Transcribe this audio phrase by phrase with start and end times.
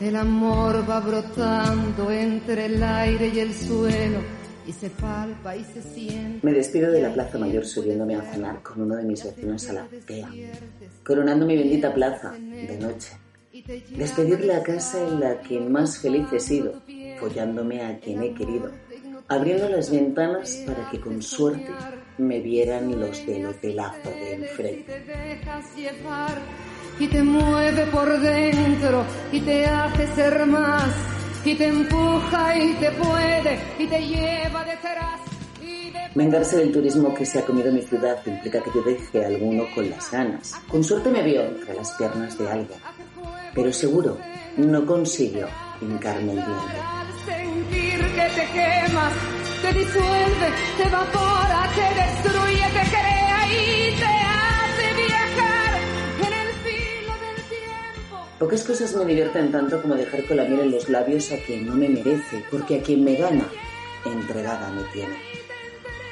[0.00, 4.18] el amor va brotando entre el aire y el suelo
[4.66, 6.46] y se palpa y se siente.
[6.46, 9.72] Me despido de la Plaza Mayor subiéndome a cenar con uno de mis vecinos a
[9.72, 10.28] la azotea,
[11.04, 13.12] coronando mi bendita plaza de noche.
[13.96, 16.82] Despedir la casa en la que más feliz he sido,
[17.18, 18.70] follándome a quien he querido,
[19.28, 21.70] abriendo las ventanas para que con suerte
[22.18, 25.04] me vieran los del hotelazo de enfrente.
[26.98, 30.84] Y te mueve por dentro y te hace ser más
[31.44, 35.20] y te empuja y te puede y te lleva detrás.
[36.14, 39.64] Vengarse del turismo que se ha comido mi ciudad implica que yo deje a alguno
[39.74, 40.54] con las ganas.
[40.66, 42.78] Con suerte me vio entre las piernas de alguien,
[43.54, 44.16] pero seguro
[44.56, 45.46] no consiguió
[45.82, 46.76] hincarme el diente.
[47.26, 49.12] sentir que te quemas,
[49.60, 54.05] te disuelve, te evapora, te destruye, te crea y te
[58.38, 61.64] Pocas cosas me divierten tanto como dejar con la miel en los labios a quien
[61.64, 63.48] no me merece, porque a quien me gana,
[64.04, 65.16] entregada me tiene.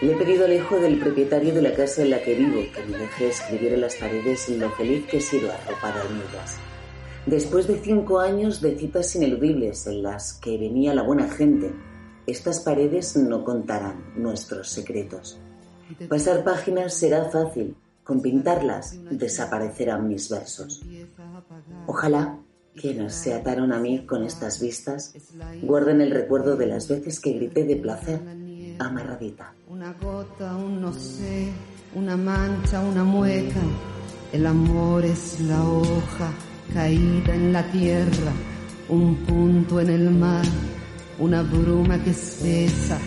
[0.00, 2.84] Le he pedido al hijo del propietario de la casa en la que vivo que
[2.84, 6.58] me deje escribir en las paredes lo feliz que he sido arropada en ellas.
[7.26, 11.72] Después de cinco años de citas ineludibles en las que venía la buena gente,
[12.28, 15.40] estas paredes no contarán nuestros secretos.
[16.08, 20.82] Pasar páginas será fácil, con pintarlas desaparecerán mis versos.
[21.86, 22.38] Ojalá
[22.74, 25.14] quienes se ataron a mí con estas vistas
[25.62, 28.20] guarden el recuerdo de las veces que grité de placer
[28.78, 29.54] amarradita.
[29.68, 31.48] Una gota, un no sé,
[31.94, 33.60] una mancha, una mueca.
[34.32, 36.32] El amor es la hoja
[36.72, 38.32] caída en la tierra,
[38.88, 40.44] un punto en el mar,
[41.18, 42.98] una bruma que espesa,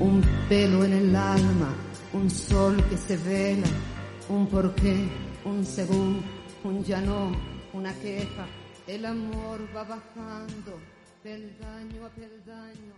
[0.00, 1.72] un pelo en el alma,
[2.12, 3.68] un sol que se vela,
[4.28, 5.08] un porqué,
[5.44, 6.22] un según,
[6.64, 7.32] un ya no,
[7.72, 8.46] una queja.
[8.86, 10.78] El amor va bajando
[11.22, 12.94] peldaño a peldaño.